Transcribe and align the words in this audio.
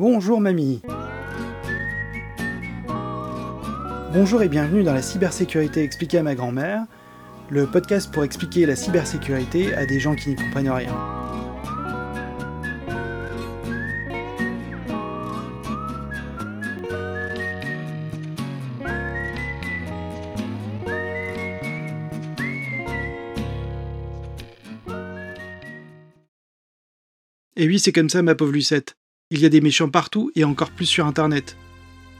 Bonjour 0.00 0.40
mamie 0.40 0.80
Bonjour 4.14 4.42
et 4.42 4.48
bienvenue 4.48 4.82
dans 4.82 4.94
la 4.94 5.02
cybersécurité 5.02 5.82
expliquée 5.82 6.16
à 6.16 6.22
ma 6.22 6.34
grand-mère, 6.34 6.86
le 7.50 7.66
podcast 7.66 8.10
pour 8.10 8.24
expliquer 8.24 8.64
la 8.64 8.76
cybersécurité 8.76 9.74
à 9.74 9.84
des 9.84 10.00
gens 10.00 10.14
qui 10.14 10.30
n'y 10.30 10.36
comprennent 10.36 10.70
rien. 10.70 10.96
Et 27.56 27.66
oui, 27.66 27.78
c'est 27.78 27.92
comme 27.92 28.08
ça, 28.08 28.22
ma 28.22 28.34
pauvre 28.34 28.52
Lucette. 28.52 28.96
Il 29.32 29.38
y 29.38 29.46
a 29.46 29.48
des 29.48 29.60
méchants 29.60 29.88
partout 29.88 30.32
et 30.34 30.42
encore 30.42 30.72
plus 30.72 30.86
sur 30.86 31.06
Internet. 31.06 31.56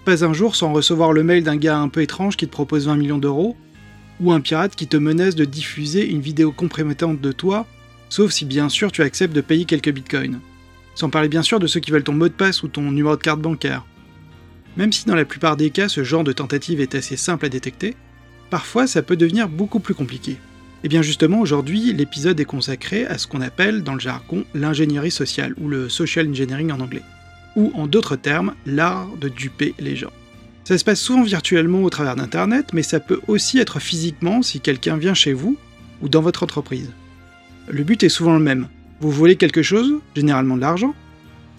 Pas 0.05 0.25
un 0.25 0.33
jour 0.33 0.55
sans 0.55 0.73
recevoir 0.73 1.13
le 1.13 1.25
mail 1.25 1.43
d'un 1.43 1.57
gars 1.57 1.77
un 1.77 1.89
peu 1.89 2.03
étrange 2.03 2.37
qui 2.37 2.47
te 2.47 2.53
propose 2.53 2.87
20 2.87 2.95
millions 2.95 3.19
d'euros, 3.19 3.57
ou 4.21 4.31
un 4.31 4.41
pirate 4.41 4.77
qui 4.77 4.87
te 4.87 4.97
menace 4.97 5.35
de 5.35 5.45
diffuser 5.45 6.09
une 6.09 6.21
vidéo 6.21 6.53
compromettante 6.53 7.21
de 7.21 7.33
toi, 7.33 7.67
sauf 8.11 8.31
si 8.31 8.45
bien 8.45 8.69
sûr 8.69 8.93
tu 8.93 9.03
acceptes 9.03 9.35
de 9.35 9.41
payer 9.41 9.65
quelques 9.65 9.91
bitcoins. 9.91 10.39
Sans 10.95 11.11
parler 11.11 11.29
bien 11.29 11.43
sûr 11.43 11.59
de 11.59 11.67
ceux 11.67 11.81
qui 11.81 11.91
veulent 11.91 12.05
ton 12.05 12.13
mot 12.13 12.29
de 12.29 12.33
passe 12.33 12.63
ou 12.63 12.69
ton 12.69 12.93
numéro 12.93 13.17
de 13.17 13.23
carte 13.23 13.41
bancaire. 13.41 13.85
Même 14.77 14.93
si 14.93 15.05
dans 15.07 15.17
la 15.17 15.25
plupart 15.25 15.57
des 15.57 15.71
cas 15.71 15.89
ce 15.89 16.05
genre 16.05 16.23
de 16.23 16.31
tentative 16.31 16.81
est 16.81 16.95
assez 16.95 17.17
simple 17.17 17.45
à 17.45 17.49
détecter, 17.49 17.97
parfois 18.51 18.87
ça 18.87 19.03
peut 19.03 19.17
devenir 19.17 19.49
beaucoup 19.49 19.81
plus 19.81 19.95
compliqué. 19.95 20.37
Et 20.83 20.87
eh 20.87 20.89
bien 20.89 21.03
justement, 21.03 21.41
aujourd'hui, 21.41 21.93
l'épisode 21.93 22.41
est 22.41 22.47
consacré 22.47 23.05
à 23.05 23.19
ce 23.19 23.27
qu'on 23.27 23.43
appelle 23.43 23.83
dans 23.83 23.93
le 23.93 24.01
jargon 24.01 24.45
l'ingénierie 24.55 25.11
sociale, 25.11 25.55
ou 25.61 25.69
le 25.69 25.91
social 25.91 26.27
engineering 26.27 26.73
en 26.73 26.81
anglais. 26.81 27.03
Ou 27.55 27.71
en 27.75 27.87
d'autres 27.87 28.17
termes, 28.17 28.55
l'art 28.65 29.09
de 29.21 29.29
duper 29.29 29.75
les 29.79 29.95
gens. 29.95 30.13
Ça 30.65 30.79
se 30.79 30.85
passe 30.85 31.01
souvent 31.01 31.23
virtuellement 31.23 31.83
au 31.83 31.91
travers 31.91 32.17
d'Internet, 32.17 32.73
mais 32.73 32.83
ça 32.83 32.99
peut 32.99 33.21
aussi 33.29 33.59
être 33.59 33.79
physiquement 33.79 34.41
si 34.41 34.61
quelqu'un 34.61 34.97
vient 34.97 35.13
chez 35.13 35.35
vous 35.35 35.59
ou 36.01 36.09
dans 36.09 36.23
votre 36.23 36.45
entreprise. 36.45 36.91
Le 37.69 37.85
but 37.85 38.03
est 38.03 38.09
souvent 38.09 38.35
le 38.35 38.43
même. 38.43 38.69
Vous 39.01 39.11
volez 39.11 39.37
quelque 39.37 39.63
chose, 39.63 39.93
généralement 40.17 40.57
de 40.57 40.63
l'argent, 40.63 40.95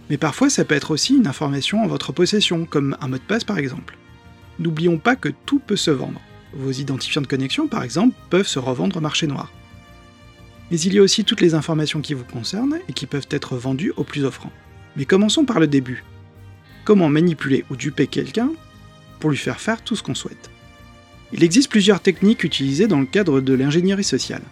mais 0.10 0.18
parfois 0.18 0.50
ça 0.50 0.66
peut 0.66 0.76
être 0.76 0.90
aussi 0.90 1.16
une 1.16 1.28
information 1.28 1.84
en 1.84 1.88
votre 1.88 2.12
possession, 2.12 2.66
comme 2.66 2.98
un 3.02 3.08
mot 3.08 3.18
de 3.18 3.22
passe 3.22 3.44
par 3.44 3.60
exemple. 3.60 3.98
N'oublions 4.58 4.98
pas 4.98 5.16
que 5.16 5.30
tout 5.46 5.60
peut 5.60 5.76
se 5.76 5.92
vendre. 5.92 6.22
Vos 6.54 6.72
identifiants 6.72 7.22
de 7.22 7.28
connexion, 7.28 7.68
par 7.68 7.84
exemple, 7.84 8.16
peuvent 8.30 8.48
se 8.48 8.60
revendre 8.60 8.98
au 8.98 9.02
marché 9.02 9.28
noir. 9.28 9.52
Mais 10.70 10.80
il 10.80 10.94
y 10.94 11.00
a 11.00 11.02
aussi 11.02 11.26
toutes 11.26 11.42
les 11.42 11.54
informations 11.54 12.02
qui 12.02 12.14
vous 12.14 12.24
concernent 12.24 12.80
et 12.88 12.94
qui 12.94 13.06
peuvent 13.06 13.28
être 13.30 13.58
vendues 13.58 13.94
au 13.98 14.04
plus 14.04 14.24
offrant. 14.24 14.52
Mais 14.96 15.06
commençons 15.06 15.46
par 15.46 15.60
le 15.60 15.68
début. 15.68 16.04
Comment 16.86 17.10
manipuler 17.10 17.66
ou 17.70 17.76
duper 17.76 18.08
quelqu'un 18.08 18.52
pour 19.20 19.30
lui 19.30 19.38
faire 19.38 19.60
faire 19.60 19.82
tout 19.82 19.96
ce 19.96 20.04
qu'on 20.04 20.16
souhaite? 20.16 20.50
Il 21.34 21.44
existe 21.44 21.70
plusieurs 21.70 22.02
techniques 22.02 22.44
utilisées 22.44 22.88
dans 22.88 23.00
le 23.00 23.06
cadre 23.06 23.40
de 23.40 23.54
l'ingénierie 23.54 24.04
sociale. 24.04 24.44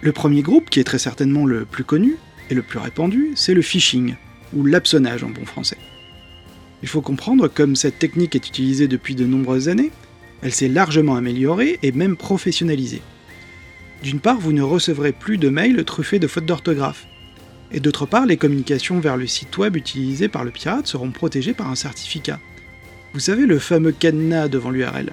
Le 0.00 0.12
premier 0.12 0.42
groupe, 0.42 0.70
qui 0.70 0.80
est 0.80 0.84
très 0.84 0.98
certainement 0.98 1.44
le 1.44 1.64
plus 1.64 1.84
connu 1.84 2.16
et 2.50 2.54
le 2.54 2.62
plus 2.62 2.78
répandu, 2.78 3.32
c'est 3.34 3.54
le 3.54 3.62
phishing, 3.62 4.14
ou 4.54 4.64
l'hameçonnage 4.64 5.24
en 5.24 5.30
bon 5.30 5.44
français. 5.44 5.78
Il 6.82 6.88
faut 6.88 7.02
comprendre, 7.02 7.48
comme 7.48 7.74
cette 7.74 7.98
technique 7.98 8.36
est 8.36 8.46
utilisée 8.46 8.86
depuis 8.86 9.14
de 9.14 9.26
nombreuses 9.26 9.68
années, 9.68 9.90
elle 10.42 10.52
s'est 10.52 10.68
largement 10.68 11.16
améliorée 11.16 11.78
et 11.82 11.92
même 11.92 12.16
professionnalisée. 12.16 13.02
D'une 14.02 14.20
part, 14.20 14.38
vous 14.38 14.52
ne 14.52 14.62
recevrez 14.62 15.12
plus 15.12 15.38
de 15.38 15.48
mails 15.48 15.84
truffés 15.84 16.18
de 16.18 16.28
fautes 16.28 16.46
d'orthographe. 16.46 17.06
Et 17.72 17.80
d'autre 17.80 18.06
part, 18.06 18.26
les 18.26 18.36
communications 18.36 19.00
vers 19.00 19.16
le 19.16 19.26
site 19.26 19.58
web 19.58 19.76
utilisé 19.76 20.28
par 20.28 20.44
le 20.44 20.50
pirate 20.50 20.86
seront 20.86 21.10
protégées 21.10 21.54
par 21.54 21.70
un 21.70 21.74
certificat. 21.74 22.38
Vous 23.12 23.20
savez, 23.20 23.46
le 23.46 23.58
fameux 23.58 23.92
cadenas 23.92 24.48
devant 24.48 24.70
l'URL. 24.70 25.12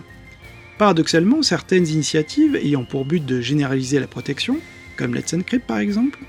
Paradoxalement, 0.77 1.41
certaines 1.41 1.87
initiatives 1.87 2.55
ayant 2.55 2.83
pour 2.83 3.05
but 3.05 3.25
de 3.25 3.41
généraliser 3.41 3.99
la 3.99 4.07
protection, 4.07 4.59
comme 4.97 5.15
Let's 5.15 5.33
Encrypt 5.33 5.65
par 5.65 5.79
exemple, 5.79 6.19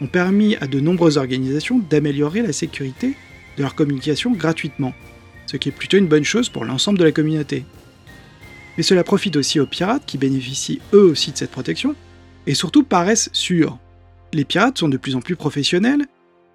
ont 0.00 0.06
permis 0.06 0.56
à 0.56 0.66
de 0.66 0.80
nombreuses 0.80 1.18
organisations 1.18 1.78
d'améliorer 1.78 2.42
la 2.42 2.52
sécurité 2.52 3.14
de 3.56 3.62
leur 3.62 3.74
communication 3.74 4.32
gratuitement, 4.32 4.94
ce 5.46 5.56
qui 5.56 5.68
est 5.68 5.72
plutôt 5.72 5.98
une 5.98 6.08
bonne 6.08 6.24
chose 6.24 6.48
pour 6.48 6.64
l'ensemble 6.64 6.98
de 6.98 7.04
la 7.04 7.12
communauté. 7.12 7.64
Mais 8.76 8.82
cela 8.82 9.04
profite 9.04 9.36
aussi 9.36 9.60
aux 9.60 9.66
pirates 9.66 10.04
qui 10.06 10.18
bénéficient 10.18 10.80
eux 10.92 11.04
aussi 11.04 11.32
de 11.32 11.36
cette 11.36 11.50
protection, 11.50 11.94
et 12.46 12.54
surtout 12.54 12.82
paraissent 12.82 13.30
sûrs. 13.32 13.78
Les 14.32 14.44
pirates 14.44 14.78
sont 14.78 14.88
de 14.88 14.96
plus 14.96 15.14
en 15.14 15.20
plus 15.20 15.36
professionnels 15.36 16.06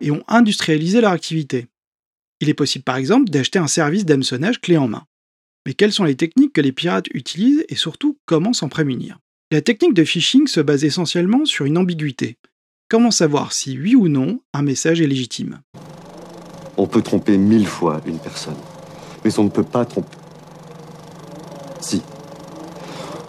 et 0.01 0.11
ont 0.11 0.23
industrialisé 0.27 1.01
leur 1.01 1.11
activité. 1.11 1.67
Il 2.41 2.49
est 2.49 2.53
possible 2.53 2.83
par 2.83 2.97
exemple 2.97 3.29
d'acheter 3.29 3.59
un 3.59 3.67
service 3.67 4.05
d'hameçonnage 4.05 4.61
clé 4.61 4.77
en 4.77 4.87
main. 4.87 5.03
Mais 5.65 5.73
quelles 5.73 5.91
sont 5.91 6.03
les 6.03 6.15
techniques 6.15 6.53
que 6.53 6.61
les 6.61 6.71
pirates 6.71 7.07
utilisent 7.13 7.65
et 7.69 7.75
surtout 7.75 8.17
comment 8.25 8.53
s'en 8.53 8.69
prémunir? 8.69 9.19
La 9.51 9.61
technique 9.61 9.93
de 9.93 10.03
phishing 10.03 10.47
se 10.47 10.61
base 10.61 10.85
essentiellement 10.85 11.45
sur 11.45 11.65
une 11.65 11.77
ambiguïté. 11.77 12.37
Comment 12.89 13.11
savoir 13.11 13.51
si 13.51 13.77
oui 13.77 13.95
ou 13.95 14.07
non 14.07 14.41
un 14.53 14.61
message 14.61 15.01
est 15.01 15.07
légitime? 15.07 15.61
On 16.77 16.87
peut 16.87 17.01
tromper 17.01 17.37
mille 17.37 17.67
fois 17.67 18.01
une 18.05 18.19
personne, 18.19 18.55
mais 19.25 19.37
on 19.37 19.43
ne 19.43 19.49
peut 19.49 19.63
pas 19.63 19.85
tromper 19.85 20.17
si. 21.79 22.01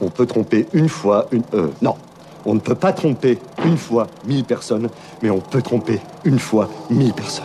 On 0.00 0.10
peut 0.10 0.26
tromper 0.26 0.66
une 0.72 0.88
fois 0.88 1.28
une... 1.32 1.42
Euh, 1.54 1.68
non. 1.82 1.96
On 2.46 2.54
ne 2.54 2.60
peut 2.60 2.74
pas 2.74 2.92
tromper 2.92 3.38
une 3.64 3.76
fois 3.76 4.06
mille 4.26 4.44
personnes, 4.44 4.88
mais 5.22 5.30
on 5.30 5.40
peut 5.40 5.60
tromper 5.60 6.00
une 6.24 6.38
fois 6.38 6.70
mille 6.88 7.12
personnes. 7.12 7.44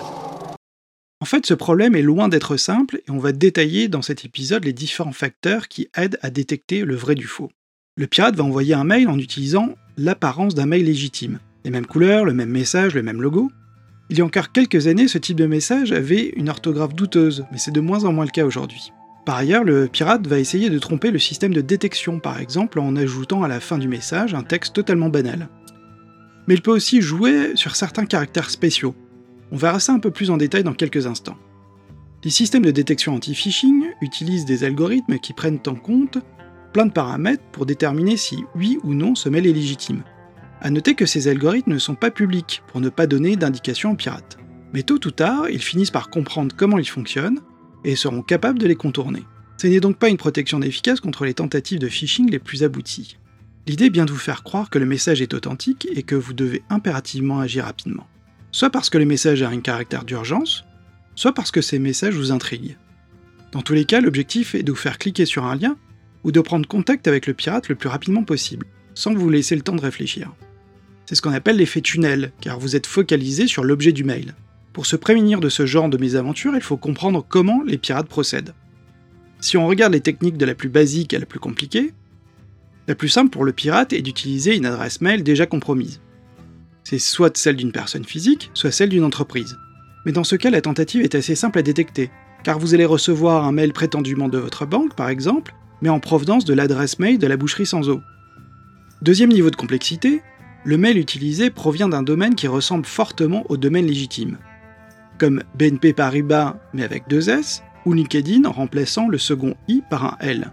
En 1.21 1.25
fait, 1.25 1.45
ce 1.45 1.53
problème 1.53 1.95
est 1.95 2.01
loin 2.01 2.29
d'être 2.29 2.55
simple 2.55 3.01
et 3.07 3.11
on 3.11 3.17
va 3.17 3.31
détailler 3.31 3.88
dans 3.88 4.01
cet 4.01 4.25
épisode 4.25 4.63
les 4.63 4.73
différents 4.73 5.11
facteurs 5.11 5.67
qui 5.67 5.89
aident 5.97 6.19
à 6.21 6.29
détecter 6.29 6.85
le 6.85 6.95
vrai 6.95 7.16
du 7.16 7.25
faux. 7.25 7.51
Le 7.97 8.07
pirate 8.07 8.35
va 8.35 8.43
envoyer 8.43 8.73
un 8.73 8.83
mail 8.83 9.07
en 9.07 9.17
utilisant 9.17 9.69
l'apparence 9.97 10.55
d'un 10.55 10.66
mail 10.66 10.85
légitime. 10.85 11.39
Les 11.63 11.72
mêmes 11.72 11.85
couleurs, 11.85 12.25
le 12.25 12.33
même 12.33 12.49
message, 12.49 12.93
le 12.93 13.03
même 13.03 13.22
logo. 13.22 13.49
Il 14.09 14.17
y 14.17 14.22
a 14.22 14.25
encore 14.25 14.51
quelques 14.51 14.87
années, 14.87 15.07
ce 15.07 15.17
type 15.17 15.37
de 15.37 15.47
message 15.47 15.91
avait 15.91 16.29
une 16.35 16.49
orthographe 16.49 16.93
douteuse, 16.93 17.45
mais 17.51 17.57
c'est 17.57 17.72
de 17.72 17.81
moins 17.81 18.03
en 18.03 18.11
moins 18.11 18.25
le 18.25 18.31
cas 18.31 18.45
aujourd'hui. 18.45 18.91
Par 19.25 19.38
ailleurs, 19.38 19.63
le 19.63 19.88
pirate 19.88 20.28
va 20.28 20.38
essayer 20.38 20.69
de 20.69 20.78
tromper 20.78 21.09
le 21.09 21.18
système 21.18 21.53
de 21.53 21.62
détection, 21.62 22.19
par 22.19 22.40
exemple 22.40 22.80
en 22.80 22.96
ajoutant 22.96 23.41
à 23.41 23.47
la 23.47 23.59
fin 23.59 23.80
du 23.80 23.88
message 23.88 24.36
un 24.36 24.44
texte 24.44 24.75
totalement 24.75 25.09
banal. 25.09 25.50
Mais 26.47 26.53
il 26.53 26.62
peut 26.62 26.72
aussi 26.72 27.02
jouer 27.02 27.56
sur 27.56 27.75
certains 27.75 28.06
caractères 28.06 28.52
spéciaux. 28.52 28.94
On 29.52 29.58
verra 29.58 29.80
ça 29.80 29.94
un 29.94 30.00
peu 30.00 30.12
plus 30.12 30.30
en 30.30 30.38
détail 30.38 30.64
dans 30.64 30.74
quelques 30.74 31.08
instants. 31.08 31.38
Les 32.24 32.30
systèmes 32.30 32.66
de 32.66 32.72
détection 32.72 33.16
anti-phishing 33.16 33.85
utilisent 34.02 34.46
des 34.46 34.64
algorithmes 34.64 35.18
qui 35.18 35.34
prennent 35.34 35.59
en 35.66 35.75
compte 35.75 36.19
plein 36.72 36.85
de 36.85 36.91
paramètres 36.91 37.44
pour 37.52 37.66
déterminer 37.66 38.18
si 38.18 38.44
oui 38.56 38.78
ou 38.84 38.94
non 38.94 39.16
ce 39.16 39.30
mail 39.30 39.47
est 39.47 39.53
légitime. 39.53 40.03
A 40.62 40.69
noter 40.69 40.94
que 40.94 41.06
ces 41.08 41.28
algorithmes 41.28 41.74
ne 41.74 41.80
sont 41.80 41.96
pas 41.96 42.12
publics 42.12 42.62
pour 42.68 42.80
ne 42.80 42.90
pas 42.90 43.08
donner 43.08 43.35
d'indication 43.35 43.91
aux 43.91 43.96
pirates. 43.96 44.38
Mais 44.74 44.84
tôt 44.84 45.00
ou 45.06 45.12
tard, 45.12 45.50
ils 45.50 45.62
finissent 45.62 45.91
par 45.91 46.09
comprendre 46.09 46.56
comment 46.56 46.78
ils 46.78 46.90
fonctionnent 46.90 47.41
et 47.85 47.96
seront 47.96 48.22
capables 48.22 48.59
de 48.59 48.68
les 48.68 48.75
contourner. 48.75 49.23
Ce 49.57 49.68
n'est 49.68 49.79
donc 49.79 49.97
pas 49.97 50.09
une 50.09 50.18
protection 50.18 50.62
efficace 50.62 51.00
contre 51.00 51.23
les 51.23 51.34
tentatives 51.34 51.79
de 51.79 51.88
phishing 51.88 52.29
les 52.29 52.40
plus 52.40 52.63
abouties. 52.63 53.18
L'idée 53.68 53.85
est 53.85 53.90
bien 53.90 54.06
de 54.06 54.12
vous 54.12 54.18
faire 54.18 54.44
croire 54.44 54.69
que 54.69 54.79
le 54.79 54.85
message 54.85 55.22
est 55.22 55.34
authentique 55.34 55.88
et 55.91 56.03
que 56.03 56.16
vous 56.16 56.34
devez 56.34 56.62
impérativement 56.69 57.40
agir 57.40 57.66
rapidement. 57.66 58.07
Soit 58.51 58.69
parce 58.69 58.90
que 58.90 58.97
le 58.97 59.06
message 59.06 59.41
a 59.41 59.50
un 59.50 59.62
caractère 59.62 60.03
d'urgence, 60.03 60.66
soit 61.16 61.34
parce 61.34 61.51
que 61.51 61.62
ces 61.62 61.79
messages 61.79 62.16
vous 62.16 62.31
intriguent. 62.31 62.78
Dans 63.51 63.62
tous 63.62 63.73
les 63.73 63.85
cas, 63.85 64.02
l'objectif 64.02 64.53
est 64.53 64.63
de 64.63 64.72
vous 64.72 64.78
faire 64.78 64.97
cliquer 64.97 65.25
sur 65.25 65.46
un 65.46 65.56
lien 65.56 65.78
ou 66.23 66.31
de 66.31 66.41
prendre 66.41 66.67
contact 66.67 67.07
avec 67.07 67.28
le 67.28 67.34
pirate 67.34 67.69
le 67.69 67.75
plus 67.75 67.90
rapidement 67.90 68.23
possible, 68.23 68.67
sans 68.94 69.13
vous 69.13 69.29
laisser 69.29 69.56
le 69.56 69.62
temps 69.62 69.75
de 69.75 69.81
réfléchir. 69.81 70.34
C'est 71.05 71.16
ce 71.16 71.22
qu'on 71.22 71.34
appelle 71.34 71.58
l'effet 71.58 71.82
tunnel, 71.82 72.32
car 72.41 72.59
vous 72.59 72.76
êtes 72.76 72.87
focalisé 72.87 73.47
sur 73.47 73.64
l'objet 73.64 73.91
du 73.91 74.03
mail. 74.03 74.34
Pour 74.75 74.85
se 74.85 74.97
prémunir 74.97 75.39
de 75.39 75.47
ce 75.47 75.66
genre 75.66 75.87
de 75.87 75.97
mésaventures, 75.97 76.53
il 76.53 76.61
faut 76.61 76.75
comprendre 76.75 77.25
comment 77.25 77.63
les 77.66 77.77
pirates 77.77 78.09
procèdent. 78.09 78.53
Si 79.39 79.55
on 79.55 79.67
regarde 79.67 79.93
les 79.93 80.01
techniques 80.01 80.35
de 80.35 80.45
la 80.45 80.53
plus 80.53 80.67
basique 80.67 81.13
à 81.13 81.19
la 81.19 81.25
plus 81.25 81.39
compliquée, 81.39 81.93
la 82.89 82.93
plus 82.93 83.07
simple 83.07 83.29
pour 83.29 83.45
le 83.45 83.53
pirate 83.53 83.93
est 83.93 84.01
d'utiliser 84.01 84.53
une 84.53 84.66
adresse 84.66 84.99
mail 84.99 85.23
déjà 85.23 85.45
compromise. 85.45 86.01
C'est 86.83 86.99
soit 86.99 87.37
celle 87.37 87.55
d'une 87.55 87.72
personne 87.72 88.03
physique, 88.03 88.51
soit 88.53 88.72
celle 88.72 88.89
d'une 88.89 89.05
entreprise. 89.05 89.57
Mais 90.05 90.11
dans 90.11 90.25
ce 90.25 90.35
cas, 90.35 90.49
la 90.49 90.59
tentative 90.59 91.03
est 91.03 91.16
assez 91.16 91.35
simple 91.35 91.59
à 91.59 91.61
détecter, 91.61 92.11
car 92.43 92.59
vous 92.59 92.73
allez 92.73 92.83
recevoir 92.83 93.45
un 93.45 93.53
mail 93.53 93.72
prétendument 93.72 94.27
de 94.27 94.39
votre 94.39 94.66
banque, 94.66 94.93
par 94.93 95.07
exemple, 95.07 95.55
mais 95.81 95.87
en 95.87 96.01
provenance 96.01 96.43
de 96.43 96.53
l'adresse 96.53 96.99
mail 96.99 97.17
de 97.17 97.27
la 97.27 97.37
boucherie 97.37 97.66
sans 97.66 97.87
eau. 97.87 98.01
Deuxième 99.01 99.31
niveau 99.31 99.51
de 99.51 99.55
complexité, 99.55 100.22
le 100.66 100.77
mail 100.77 100.97
utilisé 100.97 101.49
provient 101.49 101.87
d'un 101.87 102.03
domaine 102.03 102.35
qui 102.35 102.49
ressemble 102.49 102.85
fortement 102.85 103.45
au 103.47 103.55
domaine 103.55 103.85
légitime 103.85 104.37
comme 105.17 105.44
BNP 105.58 105.94
Paribas 105.94 106.58
mais 106.73 106.84
avec 106.84 107.08
deux 107.08 107.29
S, 107.29 107.64
ou 107.85 107.94
LinkedIn 107.94 108.46
en 108.46 108.52
remplaçant 108.52 109.08
le 109.08 109.17
second 109.17 109.56
I 109.67 109.82
par 109.90 110.06
un 110.06 110.17
L. 110.20 110.52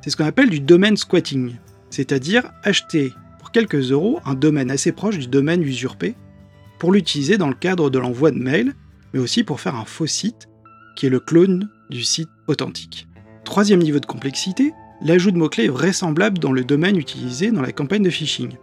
C'est 0.00 0.10
ce 0.10 0.16
qu'on 0.16 0.24
appelle 0.24 0.50
du 0.50 0.60
domaine 0.60 0.96
squatting, 0.96 1.56
c'est-à-dire 1.90 2.50
acheter 2.62 3.12
pour 3.38 3.50
quelques 3.50 3.90
euros 3.90 4.20
un 4.24 4.34
domaine 4.34 4.70
assez 4.70 4.92
proche 4.92 5.18
du 5.18 5.26
domaine 5.26 5.62
usurpé 5.62 6.14
pour 6.78 6.92
l'utiliser 6.92 7.38
dans 7.38 7.48
le 7.48 7.54
cadre 7.54 7.90
de 7.90 7.98
l'envoi 7.98 8.30
de 8.30 8.38
mails 8.38 8.74
mais 9.12 9.20
aussi 9.20 9.44
pour 9.44 9.60
faire 9.60 9.76
un 9.76 9.84
faux 9.84 10.06
site, 10.06 10.48
qui 10.96 11.06
est 11.06 11.10
le 11.10 11.20
clone 11.20 11.68
du 11.90 12.02
site 12.02 12.30
authentique. 12.46 13.06
Troisième 13.44 13.80
niveau 13.80 13.98
de 13.98 14.06
complexité, 14.06 14.72
l'ajout 15.02 15.30
de 15.30 15.38
mots-clés 15.38 15.64
est 15.66 16.38
dans 16.40 16.52
le 16.52 16.64
domaine 16.64 16.96
utilisé 16.96 17.50
dans 17.50 17.60
la 17.60 17.72
campagne 17.72 18.02
de 18.02 18.10
phishing. 18.10 18.56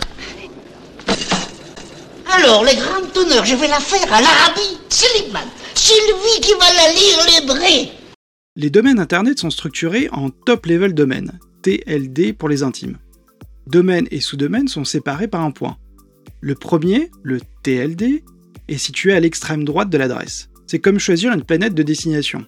Alors, 2.29 2.65
les 2.65 2.75
grandes 2.75 3.13
teneurs, 3.13 3.45
je 3.45 3.55
vais 3.55 3.69
la 3.69 3.79
faire 3.79 4.13
à 4.13 4.19
l'Arabie. 4.19 4.79
Seligman, 4.89 5.47
Sylvie 5.75 6.41
qui 6.41 6.51
va 6.59 6.73
la 6.73 6.91
lire 6.91 7.19
l'hébreu. 7.25 7.89
Les 8.57 8.69
domaines 8.69 8.99
Internet 8.99 9.39
sont 9.39 9.49
structurés 9.49 10.09
en 10.11 10.29
top 10.29 10.65
level 10.65 10.93
domaine, 10.93 11.39
TLD 11.61 12.33
pour 12.33 12.49
les 12.49 12.63
intimes. 12.63 12.97
Domaine 13.65 14.09
et 14.11 14.19
sous-domaine 14.19 14.67
sont 14.67 14.83
séparés 14.83 15.29
par 15.29 15.39
un 15.39 15.51
point. 15.51 15.77
Le 16.41 16.55
premier, 16.55 17.11
le 17.23 17.39
TLD, 17.63 18.25
est 18.67 18.77
situé 18.77 19.13
à 19.13 19.21
l'extrême 19.21 19.63
droite 19.63 19.89
de 19.89 19.97
l'adresse. 19.97 20.49
C'est 20.67 20.79
comme 20.79 20.99
choisir 20.99 21.31
une 21.31 21.45
planète 21.45 21.75
de 21.75 21.83
destination. 21.83 22.45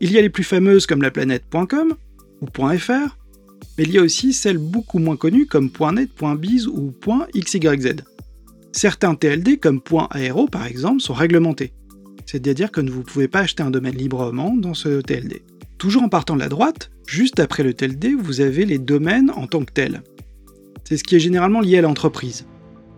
Il 0.00 0.12
y 0.12 0.18
a 0.18 0.22
les 0.22 0.30
plus 0.30 0.44
fameuses 0.44 0.86
comme 0.86 1.02
la 1.02 1.10
planète 1.10 1.44
.com 1.50 1.94
ou 2.40 2.46
.fr, 2.46 3.16
mais 3.78 3.84
il 3.84 3.92
y 3.92 3.98
a 3.98 4.02
aussi 4.02 4.32
celles 4.32 4.58
beaucoup 4.58 4.98
moins 4.98 5.16
connues 5.16 5.46
comme 5.46 5.70
.net, 5.92 6.10
.biz 6.38 6.66
ou 6.66 6.92
.xyz. 7.34 7.96
Certains 8.72 9.14
TLD 9.14 9.58
comme 9.58 9.80
.aero 10.14 10.46
par 10.48 10.66
exemple 10.66 11.00
sont 11.00 11.14
réglementés, 11.14 11.72
c'est-à-dire 12.26 12.70
que 12.72 12.80
vous 12.80 12.98
ne 12.98 13.04
pouvez 13.04 13.28
pas 13.28 13.40
acheter 13.40 13.62
un 13.62 13.70
domaine 13.70 13.94
librement 13.94 14.56
dans 14.56 14.74
ce 14.74 15.00
TLD. 15.00 15.42
Toujours 15.78 16.02
en 16.02 16.08
partant 16.08 16.34
de 16.34 16.40
la 16.40 16.48
droite, 16.48 16.90
juste 17.06 17.40
après 17.40 17.62
le 17.62 17.74
TLD, 17.74 18.14
vous 18.18 18.40
avez 18.40 18.64
les 18.64 18.78
domaines 18.78 19.30
en 19.30 19.46
tant 19.46 19.64
que 19.64 19.72
tels. 19.72 20.02
C'est 20.84 20.96
ce 20.96 21.04
qui 21.04 21.16
est 21.16 21.20
généralement 21.20 21.60
lié 21.60 21.78
à 21.78 21.82
l'entreprise. 21.82 22.46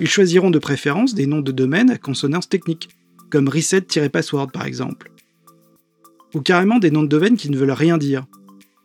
Ils 0.00 0.08
choisiront 0.08 0.50
de 0.50 0.58
préférence 0.58 1.14
des 1.14 1.26
noms 1.26 1.40
de 1.40 1.52
domaine 1.52 1.90
à 1.90 1.98
consonance 1.98 2.48
technique, 2.48 2.88
comme 3.30 3.48
reset-password 3.48 4.50
par 4.52 4.66
exemple. 4.66 5.10
Ou 6.34 6.40
carrément 6.40 6.78
des 6.78 6.90
noms 6.90 7.02
de 7.02 7.08
domaine 7.08 7.36
qui 7.36 7.50
ne 7.50 7.56
veulent 7.56 7.70
rien 7.70 7.98
dire, 7.98 8.26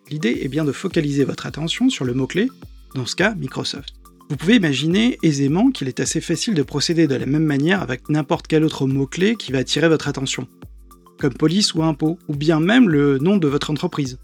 L'idée 0.09 0.39
est 0.41 0.47
bien 0.47 0.65
de 0.65 0.71
focaliser 0.71 1.23
votre 1.23 1.45
attention 1.45 1.89
sur 1.89 2.03
le 2.03 2.15
mot-clé, 2.15 2.49
dans 2.95 3.05
ce 3.05 3.15
cas 3.15 3.35
Microsoft. 3.35 3.93
Vous 4.29 4.37
pouvez 4.37 4.55
imaginer 4.55 5.19
aisément 5.21 5.69
qu'il 5.69 5.87
est 5.87 5.99
assez 5.99 6.19
facile 6.19 6.55
de 6.55 6.63
procéder 6.63 7.07
de 7.07 7.15
la 7.15 7.27
même 7.27 7.43
manière 7.43 7.83
avec 7.83 8.09
n'importe 8.09 8.47
quel 8.47 8.63
autre 8.63 8.87
mot-clé 8.87 9.35
qui 9.35 9.51
va 9.51 9.59
attirer 9.59 9.87
votre 9.87 10.07
attention, 10.07 10.47
comme 11.19 11.33
police 11.33 11.73
ou 11.73 11.83
impôt, 11.83 12.17
ou 12.27 12.35
bien 12.35 12.59
même 12.59 12.89
le 12.89 13.17
nom 13.19 13.37
de 13.37 13.47
votre 13.47 13.69
entreprise. 13.69 14.17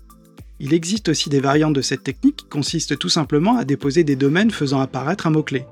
Il 0.60 0.74
existe 0.74 1.10
aussi 1.10 1.30
des 1.30 1.42
variantes 1.42 1.74
de 1.74 1.82
cette 1.82 2.04
technique 2.04 2.38
qui 2.38 2.46
consistent 2.46 2.98
tout 2.98 3.10
simplement 3.10 3.58
à 3.58 3.66
déposer 3.66 4.04
des 4.04 4.16
domaines 4.16 4.52
faisant 4.52 4.80
apparaître 4.80 5.28
un 5.28 5.32
mot-clé, 5.32 5.66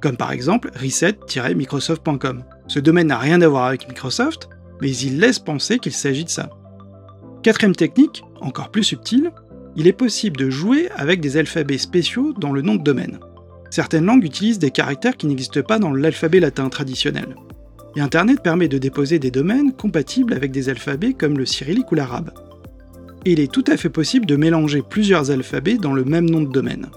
comme 0.00 0.16
par 0.16 0.32
exemple 0.32 0.70
reset-microsoft.com. 0.74 2.44
Ce 2.66 2.80
domaine 2.80 3.08
n'a 3.08 3.18
rien 3.18 3.42
à 3.42 3.48
voir 3.48 3.66
avec 3.66 3.86
Microsoft, 3.88 4.48
mais 4.80 4.90
il 4.96 5.20
laisse 5.20 5.38
penser 5.38 5.78
qu'il 5.78 5.92
s'agit 5.92 6.24
de 6.24 6.30
ça. 6.30 6.48
Quatrième 7.42 7.76
technique, 7.76 8.24
encore 8.40 8.70
plus 8.70 8.84
subtile, 8.84 9.30
il 9.76 9.86
est 9.86 9.92
possible 9.92 10.38
de 10.38 10.48
jouer 10.48 10.88
avec 10.96 11.20
des 11.20 11.36
alphabets 11.36 11.78
spéciaux 11.78 12.32
dans 12.32 12.52
le 12.52 12.62
nom 12.62 12.76
de 12.76 12.82
domaine. 12.82 13.18
Certaines 13.70 14.06
langues 14.06 14.24
utilisent 14.24 14.58
des 14.58 14.70
caractères 14.70 15.16
qui 15.16 15.26
n'existent 15.26 15.62
pas 15.62 15.78
dans 15.78 15.92
l'alphabet 15.92 16.40
latin 16.40 16.68
traditionnel. 16.70 17.34
Et 17.96 18.00
Internet 18.00 18.42
permet 18.42 18.68
de 18.68 18.78
déposer 18.78 19.18
des 19.18 19.30
domaines 19.30 19.72
compatibles 19.72 20.34
avec 20.34 20.50
des 20.50 20.68
alphabets 20.68 21.14
comme 21.14 21.38
le 21.38 21.46
cyrillique 21.46 21.92
ou 21.92 21.94
l'arabe. 21.94 22.32
Il 23.24 23.40
est 23.40 23.50
tout 23.50 23.64
à 23.68 23.76
fait 23.76 23.88
possible 23.88 24.26
de 24.26 24.36
mélanger 24.36 24.82
plusieurs 24.82 25.30
alphabets 25.30 25.78
dans 25.78 25.94
le 25.94 26.04
même 26.04 26.28
nom 26.28 26.42
de 26.42 26.50
domaine. 26.50 26.88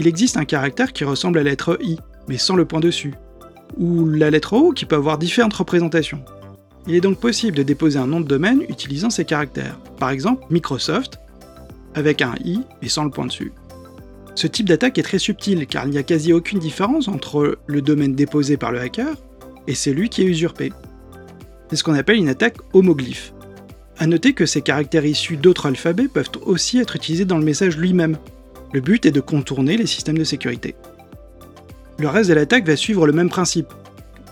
Il 0.00 0.06
existe 0.06 0.36
un 0.36 0.44
caractère 0.44 0.92
qui 0.92 1.04
ressemble 1.04 1.38
à 1.38 1.42
la 1.42 1.50
lettre 1.50 1.78
I, 1.80 1.98
mais 2.28 2.38
sans 2.38 2.56
le 2.56 2.64
point 2.64 2.80
dessus, 2.80 3.14
ou 3.78 4.06
la 4.06 4.30
lettre 4.30 4.54
O 4.54 4.72
qui 4.72 4.84
peut 4.84 4.96
avoir 4.96 5.16
différentes 5.16 5.54
représentations. 5.54 6.24
Il 6.88 6.94
est 6.94 7.00
donc 7.00 7.20
possible 7.20 7.56
de 7.56 7.62
déposer 7.62 7.98
un 7.98 8.08
nom 8.08 8.20
de 8.20 8.26
domaine 8.26 8.62
utilisant 8.68 9.10
ces 9.10 9.24
caractères. 9.24 9.78
Par 9.98 10.10
exemple, 10.10 10.44
Microsoft 10.50 11.20
avec 11.94 12.22
un 12.22 12.34
i 12.44 12.60
et 12.80 12.88
sans 12.88 13.04
le 13.04 13.10
point 13.10 13.26
dessus. 13.26 13.52
Ce 14.34 14.46
type 14.46 14.66
d'attaque 14.66 14.98
est 14.98 15.02
très 15.02 15.18
subtil 15.18 15.66
car 15.66 15.86
il 15.86 15.90
n'y 15.90 15.98
a 15.98 16.02
quasi 16.02 16.32
aucune 16.32 16.58
différence 16.58 17.06
entre 17.06 17.58
le 17.66 17.82
domaine 17.82 18.14
déposé 18.14 18.56
par 18.56 18.72
le 18.72 18.80
hacker 18.80 19.14
et 19.66 19.74
celui 19.74 20.08
qui 20.08 20.22
est 20.22 20.26
usurpé. 20.26 20.72
C'est 21.68 21.76
ce 21.76 21.84
qu'on 21.84 21.94
appelle 21.94 22.16
une 22.16 22.28
attaque 22.28 22.58
homoglyphe. 22.72 23.32
A 23.98 24.06
noter 24.06 24.32
que 24.32 24.46
ces 24.46 24.62
caractères 24.62 25.06
issus 25.06 25.36
d'autres 25.36 25.66
alphabets 25.66 26.08
peuvent 26.08 26.30
aussi 26.44 26.78
être 26.78 26.96
utilisés 26.96 27.24
dans 27.24 27.38
le 27.38 27.44
message 27.44 27.76
lui-même. 27.76 28.16
Le 28.72 28.80
but 28.80 29.06
est 29.06 29.10
de 29.12 29.20
contourner 29.20 29.76
les 29.76 29.86
systèmes 29.86 30.18
de 30.18 30.24
sécurité. 30.24 30.74
Le 31.98 32.08
reste 32.08 32.30
de 32.30 32.34
l'attaque 32.34 32.66
va 32.66 32.76
suivre 32.76 33.06
le 33.06 33.12
même 33.12 33.28
principe. 33.28 33.72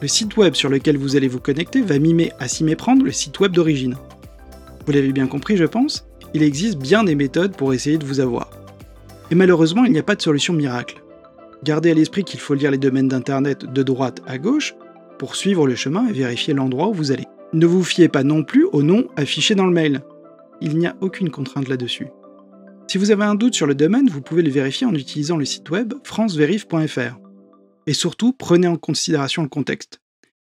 Le 0.02 0.08
site 0.08 0.36
web 0.36 0.54
sur 0.54 0.70
lequel 0.70 0.96
vous 0.96 1.16
allez 1.16 1.28
vous 1.28 1.40
connecter 1.40 1.82
va 1.82 1.98
mimer 1.98 2.32
à 2.38 2.48
s'y 2.48 2.64
méprendre 2.64 3.04
le 3.04 3.12
site 3.12 3.38
web 3.38 3.52
d'origine. 3.52 3.96
Vous 4.86 4.92
l'avez 4.92 5.12
bien 5.12 5.26
compris, 5.26 5.56
je 5.56 5.66
pense 5.66 6.06
il 6.34 6.42
existe 6.42 6.78
bien 6.78 7.04
des 7.04 7.14
méthodes 7.14 7.56
pour 7.56 7.74
essayer 7.74 7.98
de 7.98 8.04
vous 8.04 8.20
avoir. 8.20 8.50
Et 9.30 9.34
malheureusement, 9.34 9.84
il 9.84 9.92
n'y 9.92 9.98
a 9.98 10.04
pas 10.04 10.14
de 10.14 10.22
solution 10.22 10.52
miracle. 10.52 11.02
Gardez 11.62 11.90
à 11.90 11.94
l'esprit 11.94 12.24
qu'il 12.24 12.40
faut 12.40 12.54
lire 12.54 12.70
les 12.70 12.78
domaines 12.78 13.08
d'Internet 13.08 13.64
de 13.70 13.82
droite 13.82 14.22
à 14.26 14.38
gauche 14.38 14.74
pour 15.20 15.36
suivre 15.36 15.66
le 15.66 15.76
chemin 15.76 16.08
et 16.08 16.12
vérifier 16.12 16.54
l'endroit 16.54 16.88
où 16.88 16.94
vous 16.94 17.12
allez. 17.12 17.26
Ne 17.52 17.66
vous 17.66 17.84
fiez 17.84 18.08
pas 18.08 18.24
non 18.24 18.42
plus 18.42 18.64
au 18.64 18.82
nom 18.82 19.06
affiché 19.16 19.54
dans 19.54 19.66
le 19.66 19.72
mail. 19.72 20.00
Il 20.62 20.78
n'y 20.78 20.86
a 20.86 20.96
aucune 21.02 21.28
contrainte 21.28 21.68
là-dessus. 21.68 22.06
Si 22.88 22.96
vous 22.96 23.10
avez 23.10 23.24
un 23.24 23.34
doute 23.34 23.52
sur 23.52 23.66
le 23.66 23.74
domaine, 23.74 24.08
vous 24.08 24.22
pouvez 24.22 24.40
le 24.40 24.50
vérifier 24.50 24.86
en 24.86 24.94
utilisant 24.94 25.36
le 25.36 25.44
site 25.44 25.68
web 25.68 25.92
franceverif.fr. 26.04 27.18
Et 27.86 27.92
surtout, 27.92 28.32
prenez 28.32 28.66
en 28.66 28.78
considération 28.78 29.42
le 29.42 29.50
contexte. 29.50 30.00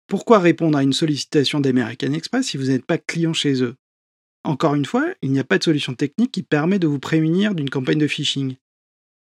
Pourquoi 0.07 0.39
répondre 0.39 0.77
à 0.77 0.83
une 0.83 0.93
sollicitation 0.93 1.59
d'American 1.59 2.13
Express 2.13 2.47
si 2.47 2.55
vous 2.55 2.67
n'êtes 2.67 2.85
pas 2.85 2.97
client 2.97 3.33
chez 3.33 3.61
eux? 3.61 3.75
Encore 4.45 4.75
une 4.75 4.85
fois, 4.85 5.05
il 5.21 5.33
n'y 5.33 5.39
a 5.39 5.43
pas 5.43 5.57
de 5.57 5.65
solution 5.65 5.95
technique 5.95 6.31
qui 6.31 6.43
permet 6.43 6.79
de 6.79 6.87
vous 6.87 6.99
prémunir 6.99 7.55
d'une 7.55 7.69
campagne 7.69 7.99
de 7.99 8.07
phishing. 8.07 8.55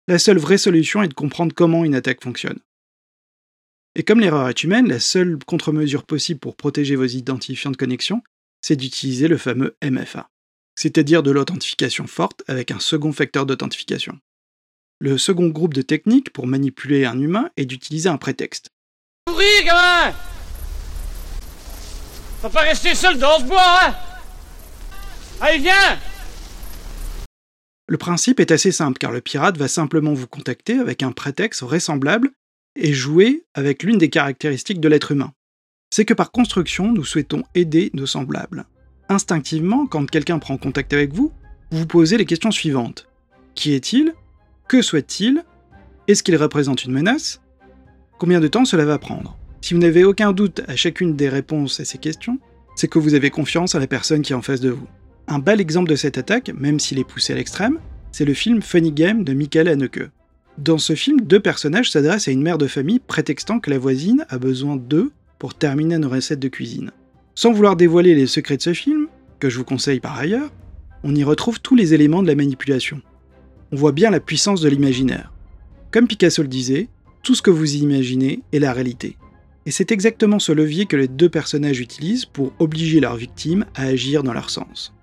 La 0.08 0.18
seule 0.18 0.38
vraie 0.38 0.56
solution 0.56 1.02
est 1.02 1.08
de 1.08 1.14
comprendre 1.14 1.52
comment 1.54 1.84
une 1.84 1.94
attaque 1.94 2.24
fonctionne. 2.24 2.60
Et 3.96 4.02
comme 4.02 4.20
l'erreur 4.20 4.48
est 4.48 4.64
humaine, 4.64 4.88
la 4.88 4.98
seule 4.98 5.38
contre-mesure 5.46 6.02
possible 6.02 6.40
pour 6.40 6.56
protéger 6.56 6.96
vos 6.96 7.04
identifiants 7.04 7.70
de 7.70 7.76
connexion, 7.76 8.22
c'est 8.60 8.74
d'utiliser 8.76 9.28
le 9.28 9.38
fameux 9.38 9.76
MFA, 9.84 10.30
c'est-à-dire 10.74 11.22
de 11.22 11.30
l'authentification 11.30 12.08
forte 12.08 12.42
avec 12.48 12.72
un 12.72 12.80
second 12.80 13.12
facteur 13.12 13.46
d'authentification. 13.46 14.18
Le 14.98 15.16
second 15.16 15.48
groupe 15.48 15.74
de 15.74 15.82
techniques 15.82 16.32
pour 16.32 16.46
manipuler 16.48 17.04
un 17.04 17.20
humain 17.20 17.50
est 17.56 17.66
d'utiliser 17.66 18.08
un 18.08 18.16
prétexte. 18.16 18.70
Gamin 19.64 20.12
T'as 22.42 22.50
pas 22.50 22.62
rester 22.62 22.94
seul 22.94 23.18
dans 23.18 23.38
ce 23.38 23.44
bois, 23.44 23.80
hein 23.82 23.94
Allez, 25.40 25.58
viens 25.58 25.98
Le 27.86 27.96
principe 27.96 28.40
est 28.40 28.50
assez 28.50 28.72
simple 28.72 28.98
car 28.98 29.12
le 29.12 29.20
pirate 29.20 29.56
va 29.56 29.68
simplement 29.68 30.14
vous 30.14 30.26
contacter 30.26 30.78
avec 30.78 31.02
un 31.02 31.12
prétexte 31.12 31.62
vraisemblable 31.62 32.32
et 32.76 32.92
jouer 32.92 33.44
avec 33.54 33.82
l'une 33.82 33.98
des 33.98 34.10
caractéristiques 34.10 34.80
de 34.80 34.88
l'être 34.88 35.12
humain. 35.12 35.32
C'est 35.90 36.04
que 36.04 36.14
par 36.14 36.32
construction, 36.32 36.92
nous 36.92 37.04
souhaitons 37.04 37.44
aider 37.54 37.90
nos 37.94 38.06
semblables. 38.06 38.66
Instinctivement, 39.08 39.86
quand 39.86 40.10
quelqu'un 40.10 40.38
prend 40.38 40.56
contact 40.56 40.92
avec 40.92 41.12
vous, 41.12 41.32
vous 41.70 41.78
vous 41.78 41.86
posez 41.86 42.16
les 42.16 42.24
questions 42.24 42.50
suivantes. 42.50 43.08
Qui 43.54 43.72
est-il? 43.72 44.12
Que 44.68 44.82
souhaite-t-il 44.82 45.44
Est-ce 46.08 46.22
qu'il 46.22 46.36
représente 46.36 46.84
une 46.84 46.92
menace? 46.92 47.40
Combien 48.18 48.40
de 48.40 48.48
temps 48.48 48.64
cela 48.64 48.84
va 48.84 48.98
prendre? 48.98 49.36
Si 49.60 49.74
vous 49.74 49.80
n'avez 49.80 50.04
aucun 50.04 50.32
doute 50.32 50.62
à 50.68 50.76
chacune 50.76 51.16
des 51.16 51.28
réponses 51.28 51.80
à 51.80 51.84
ces 51.84 51.98
questions, 51.98 52.38
c'est 52.76 52.88
que 52.88 52.98
vous 52.98 53.14
avez 53.14 53.30
confiance 53.30 53.74
à 53.74 53.78
la 53.78 53.86
personne 53.86 54.22
qui 54.22 54.32
est 54.32 54.36
en 54.36 54.42
face 54.42 54.60
de 54.60 54.70
vous. 54.70 54.86
Un 55.26 55.38
bel 55.38 55.60
exemple 55.60 55.90
de 55.90 55.96
cette 55.96 56.18
attaque, 56.18 56.50
même 56.54 56.80
s'il 56.80 56.98
est 56.98 57.04
poussé 57.04 57.32
à 57.32 57.36
l'extrême, 57.36 57.78
c'est 58.12 58.24
le 58.24 58.34
film 58.34 58.62
Funny 58.62 58.92
Game 58.92 59.24
de 59.24 59.32
Michael 59.32 59.68
Haneke. 59.68 60.10
Dans 60.58 60.78
ce 60.78 60.94
film, 60.94 61.20
deux 61.20 61.40
personnages 61.40 61.90
s'adressent 61.90 62.28
à 62.28 62.30
une 62.30 62.42
mère 62.42 62.58
de 62.58 62.68
famille 62.68 63.00
prétextant 63.00 63.58
que 63.58 63.70
la 63.70 63.78
voisine 63.78 64.24
a 64.28 64.38
besoin 64.38 64.76
d'eux 64.76 65.10
pour 65.40 65.54
terminer 65.54 65.98
nos 65.98 66.08
recettes 66.08 66.38
de 66.38 66.48
cuisine. 66.48 66.92
Sans 67.34 67.52
vouloir 67.52 67.74
dévoiler 67.74 68.14
les 68.14 68.28
secrets 68.28 68.56
de 68.56 68.62
ce 68.62 68.72
film, 68.72 69.08
que 69.40 69.50
je 69.50 69.58
vous 69.58 69.64
conseille 69.64 69.98
par 69.98 70.16
ailleurs, 70.16 70.52
on 71.02 71.14
y 71.14 71.24
retrouve 71.24 71.60
tous 71.60 71.74
les 71.74 71.92
éléments 71.92 72.22
de 72.22 72.28
la 72.28 72.36
manipulation. 72.36 73.02
On 73.72 73.76
voit 73.76 73.92
bien 73.92 74.10
la 74.10 74.20
puissance 74.20 74.60
de 74.60 74.68
l'imaginaire. 74.68 75.32
Comme 75.90 76.06
Picasso 76.06 76.40
le 76.42 76.48
disait, 76.48 76.88
tout 77.24 77.34
ce 77.34 77.42
que 77.42 77.50
vous 77.50 77.74
imaginez 77.74 78.42
est 78.52 78.60
la 78.60 78.72
réalité. 78.72 79.16
Et 79.66 79.72
c'est 79.72 79.90
exactement 79.90 80.38
ce 80.38 80.52
levier 80.52 80.86
que 80.86 80.96
les 80.96 81.08
deux 81.08 81.28
personnages 81.28 81.80
utilisent 81.80 82.26
pour 82.26 82.52
obliger 82.60 83.00
leur 83.00 83.16
victime 83.16 83.64
à 83.74 83.84
agir 83.84 84.22
dans 84.22 84.32
leur 84.32 84.50
sens. 84.50 84.94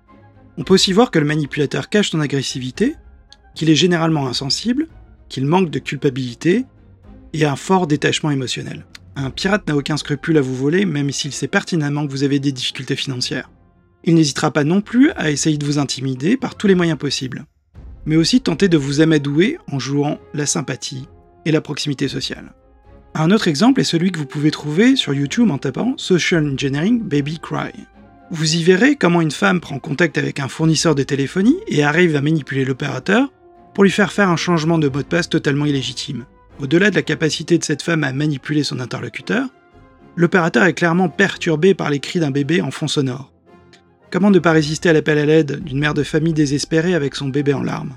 On 0.56 0.64
peut 0.64 0.74
aussi 0.74 0.92
voir 0.92 1.10
que 1.10 1.18
le 1.18 1.26
manipulateur 1.26 1.90
cache 1.90 2.10
son 2.10 2.20
agressivité, 2.20 2.94
qu'il 3.54 3.68
est 3.68 3.74
généralement 3.74 4.26
insensible, 4.26 4.88
qu'il 5.32 5.46
manque 5.46 5.70
de 5.70 5.78
culpabilité 5.78 6.66
et 7.32 7.46
un 7.46 7.56
fort 7.56 7.86
détachement 7.86 8.30
émotionnel. 8.30 8.84
Un 9.16 9.30
pirate 9.30 9.66
n'a 9.66 9.76
aucun 9.76 9.96
scrupule 9.96 10.36
à 10.36 10.42
vous 10.42 10.54
voler, 10.54 10.84
même 10.84 11.10
s'il 11.10 11.32
sait 11.32 11.48
pertinemment 11.48 12.06
que 12.06 12.12
vous 12.12 12.22
avez 12.22 12.38
des 12.38 12.52
difficultés 12.52 12.96
financières. 12.96 13.50
Il 14.04 14.14
n'hésitera 14.14 14.50
pas 14.50 14.62
non 14.62 14.82
plus 14.82 15.10
à 15.12 15.30
essayer 15.30 15.56
de 15.56 15.64
vous 15.64 15.78
intimider 15.78 16.36
par 16.36 16.54
tous 16.54 16.66
les 16.66 16.74
moyens 16.74 16.98
possibles, 16.98 17.46
mais 18.04 18.16
aussi 18.16 18.42
tenter 18.42 18.68
de 18.68 18.76
vous 18.76 19.00
amadouer 19.00 19.56
en 19.70 19.78
jouant 19.78 20.18
la 20.34 20.44
sympathie 20.44 21.08
et 21.46 21.50
la 21.50 21.62
proximité 21.62 22.08
sociale. 22.08 22.52
Un 23.14 23.30
autre 23.30 23.48
exemple 23.48 23.80
est 23.80 23.84
celui 23.84 24.12
que 24.12 24.18
vous 24.18 24.26
pouvez 24.26 24.50
trouver 24.50 24.96
sur 24.96 25.14
YouTube 25.14 25.50
en 25.50 25.58
tapant 25.58 25.94
Social 25.96 26.46
Engineering 26.46 27.00
Baby 27.02 27.38
Cry. 27.38 27.72
Vous 28.30 28.56
y 28.56 28.62
verrez 28.62 28.96
comment 28.96 29.22
une 29.22 29.30
femme 29.30 29.60
prend 29.60 29.78
contact 29.78 30.18
avec 30.18 30.40
un 30.40 30.48
fournisseur 30.48 30.94
de 30.94 31.02
téléphonie 31.02 31.58
et 31.68 31.82
arrive 31.82 32.16
à 32.16 32.22
manipuler 32.22 32.66
l'opérateur 32.66 33.30
pour 33.74 33.84
lui 33.84 33.90
faire 33.90 34.12
faire 34.12 34.30
un 34.30 34.36
changement 34.36 34.78
de 34.78 34.88
mot 34.88 34.98
de 34.98 35.06
passe 35.06 35.28
totalement 35.28 35.66
illégitime. 35.66 36.24
Au-delà 36.60 36.90
de 36.90 36.94
la 36.94 37.02
capacité 37.02 37.58
de 37.58 37.64
cette 37.64 37.82
femme 37.82 38.04
à 38.04 38.12
manipuler 38.12 38.62
son 38.62 38.80
interlocuteur, 38.80 39.48
l'opérateur 40.16 40.64
est 40.64 40.74
clairement 40.74 41.08
perturbé 41.08 41.74
par 41.74 41.90
les 41.90 42.00
cris 42.00 42.20
d'un 42.20 42.30
bébé 42.30 42.60
en 42.60 42.70
fond 42.70 42.88
sonore. 42.88 43.32
Comment 44.10 44.30
ne 44.30 44.38
pas 44.38 44.52
résister 44.52 44.90
à 44.90 44.92
l'appel 44.92 45.18
à 45.18 45.24
l'aide 45.24 45.64
d'une 45.64 45.78
mère 45.78 45.94
de 45.94 46.02
famille 46.02 46.34
désespérée 46.34 46.94
avec 46.94 47.14
son 47.14 47.28
bébé 47.28 47.54
en 47.54 47.62
larmes? 47.62 47.96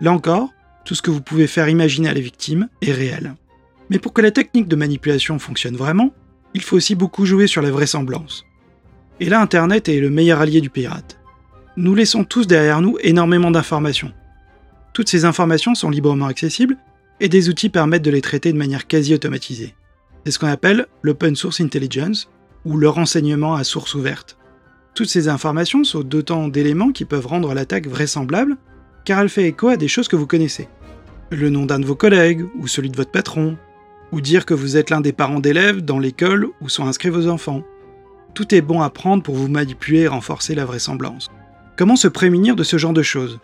Là 0.00 0.12
encore, 0.12 0.50
tout 0.84 0.94
ce 0.94 1.02
que 1.02 1.10
vous 1.10 1.20
pouvez 1.20 1.46
faire 1.46 1.68
imaginer 1.68 2.08
à 2.08 2.14
la 2.14 2.20
victime 2.20 2.68
est 2.82 2.92
réel. 2.92 3.34
Mais 3.90 3.98
pour 3.98 4.12
que 4.12 4.22
la 4.22 4.32
technique 4.32 4.66
de 4.66 4.76
manipulation 4.76 5.38
fonctionne 5.38 5.76
vraiment, 5.76 6.12
il 6.54 6.62
faut 6.62 6.76
aussi 6.76 6.96
beaucoup 6.96 7.26
jouer 7.26 7.46
sur 7.46 7.62
la 7.62 7.70
vraisemblance. 7.70 8.44
Et 9.20 9.28
là, 9.28 9.40
Internet 9.40 9.88
est 9.88 10.00
le 10.00 10.10
meilleur 10.10 10.40
allié 10.40 10.60
du 10.60 10.70
pirate. 10.70 11.18
Nous 11.76 11.94
laissons 11.94 12.24
tous 12.24 12.46
derrière 12.46 12.80
nous 12.80 12.98
énormément 13.02 13.50
d'informations. 13.50 14.12
Toutes 14.92 15.08
ces 15.08 15.24
informations 15.24 15.74
sont 15.74 15.90
librement 15.90 16.26
accessibles 16.26 16.76
et 17.20 17.28
des 17.28 17.48
outils 17.48 17.68
permettent 17.68 18.04
de 18.04 18.10
les 18.10 18.22
traiter 18.22 18.52
de 18.52 18.58
manière 18.58 18.86
quasi 18.86 19.14
automatisée. 19.14 19.74
C'est 20.24 20.32
ce 20.32 20.38
qu'on 20.38 20.48
appelle 20.48 20.86
l'open 21.02 21.36
source 21.36 21.60
intelligence 21.60 22.28
ou 22.64 22.76
le 22.76 22.88
renseignement 22.88 23.54
à 23.54 23.64
source 23.64 23.94
ouverte. 23.94 24.36
Toutes 24.94 25.08
ces 25.08 25.28
informations 25.28 25.84
sont 25.84 26.02
d'autant 26.02 26.48
d'éléments 26.48 26.92
qui 26.92 27.04
peuvent 27.04 27.26
rendre 27.26 27.54
l'attaque 27.54 27.86
vraisemblable 27.86 28.56
car 29.04 29.20
elle 29.20 29.28
fait 29.28 29.46
écho 29.46 29.68
à 29.68 29.76
des 29.76 29.88
choses 29.88 30.08
que 30.08 30.16
vous 30.16 30.26
connaissez. 30.26 30.68
Le 31.30 31.48
nom 31.48 31.64
d'un 31.64 31.78
de 31.78 31.86
vos 31.86 31.94
collègues 31.94 32.44
ou 32.58 32.66
celui 32.66 32.90
de 32.90 32.96
votre 32.96 33.12
patron, 33.12 33.56
ou 34.12 34.20
dire 34.20 34.44
que 34.44 34.54
vous 34.54 34.76
êtes 34.76 34.90
l'un 34.90 35.00
des 35.00 35.12
parents 35.12 35.40
d'élèves 35.40 35.80
dans 35.80 35.98
l'école 35.98 36.48
où 36.60 36.68
sont 36.68 36.86
inscrits 36.86 37.10
vos 37.10 37.28
enfants. 37.28 37.62
Tout 38.34 38.54
est 38.54 38.60
bon 38.60 38.82
à 38.82 38.90
prendre 38.90 39.22
pour 39.22 39.36
vous 39.36 39.48
manipuler 39.48 40.00
et 40.00 40.08
renforcer 40.08 40.54
la 40.54 40.64
vraisemblance. 40.64 41.28
Comment 41.76 41.96
se 41.96 42.08
prémunir 42.08 42.56
de 42.56 42.64
ce 42.64 42.76
genre 42.76 42.92
de 42.92 43.02
choses? 43.02 43.38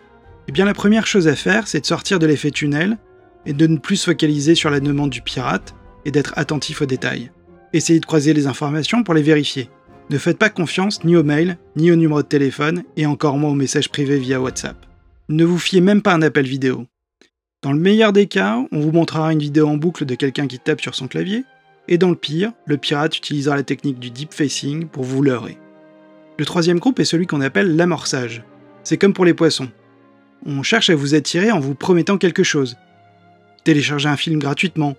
Eh 0.47 0.51
bien, 0.51 0.65
la 0.65 0.73
première 0.73 1.07
chose 1.07 1.27
à 1.27 1.35
faire, 1.35 1.67
c'est 1.67 1.81
de 1.81 1.85
sortir 1.85 2.19
de 2.19 2.25
l'effet 2.25 2.51
tunnel 2.51 2.97
et 3.45 3.53
de 3.53 3.67
ne 3.67 3.77
plus 3.77 3.97
se 3.97 4.05
focaliser 4.05 4.55
sur 4.55 4.69
la 4.69 4.79
demande 4.79 5.09
du 5.09 5.21
pirate 5.21 5.75
et 6.05 6.11
d'être 6.11 6.33
attentif 6.37 6.81
aux 6.81 6.85
détails. 6.85 7.31
Essayez 7.73 7.99
de 7.99 8.05
croiser 8.05 8.33
les 8.33 8.47
informations 8.47 9.03
pour 9.03 9.13
les 9.13 9.21
vérifier. 9.21 9.69
Ne 10.09 10.17
faites 10.17 10.37
pas 10.37 10.49
confiance 10.49 11.03
ni 11.03 11.17
au 11.17 11.23
mail, 11.23 11.57
ni 11.75 11.91
au 11.91 11.97
numéro 11.97 12.21
de 12.21 12.27
téléphone, 12.27 12.83
et 12.95 13.05
encore 13.05 13.37
moins 13.37 13.51
aux 13.51 13.55
messages 13.55 13.89
privés 13.89 14.19
via 14.19 14.39
WhatsApp. 14.39 14.85
Ne 15.27 15.43
vous 15.43 15.59
fiez 15.59 15.81
même 15.81 16.01
pas 16.01 16.13
à 16.13 16.15
un 16.15 16.21
appel 16.21 16.47
vidéo. 16.47 16.85
Dans 17.61 17.73
le 17.73 17.79
meilleur 17.79 18.13
des 18.13 18.27
cas, 18.27 18.57
on 18.71 18.79
vous 18.79 18.93
montrera 18.93 19.33
une 19.33 19.39
vidéo 19.39 19.67
en 19.67 19.75
boucle 19.75 20.05
de 20.05 20.15
quelqu'un 20.15 20.47
qui 20.47 20.59
tape 20.59 20.79
sur 20.79 20.95
son 20.95 21.09
clavier, 21.09 21.43
et 21.89 21.97
dans 21.97 22.09
le 22.09 22.15
pire, 22.15 22.53
le 22.65 22.77
pirate 22.77 23.17
utilisera 23.17 23.57
la 23.57 23.63
technique 23.63 23.99
du 23.99 24.11
deep 24.11 24.33
facing 24.33 24.87
pour 24.87 25.03
vous 25.03 25.21
leurrer. 25.21 25.57
Le 26.39 26.45
troisième 26.45 26.79
groupe 26.79 27.01
est 27.01 27.05
celui 27.05 27.27
qu'on 27.27 27.41
appelle 27.41 27.75
l'amorçage. 27.75 28.43
C'est 28.83 28.97
comme 28.97 29.13
pour 29.13 29.25
les 29.25 29.33
poissons 29.33 29.69
on 30.45 30.63
cherche 30.63 30.89
à 30.89 30.95
vous 30.95 31.15
attirer 31.15 31.51
en 31.51 31.59
vous 31.59 31.75
promettant 31.75 32.17
quelque 32.17 32.43
chose. 32.43 32.77
Télécharger 33.63 34.09
un 34.09 34.17
film 34.17 34.39
gratuitement, 34.39 34.95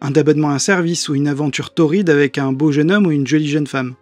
un 0.00 0.12
abonnement 0.12 0.50
à 0.50 0.54
un 0.54 0.58
service 0.58 1.08
ou 1.08 1.14
une 1.14 1.28
aventure 1.28 1.74
torride 1.74 2.10
avec 2.10 2.38
un 2.38 2.52
beau 2.52 2.72
jeune 2.72 2.90
homme 2.90 3.06
ou 3.06 3.10
une 3.10 3.26
jolie 3.26 3.48
jeune 3.48 3.66
femme. 3.66 3.94